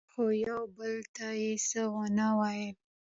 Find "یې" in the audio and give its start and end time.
1.41-1.53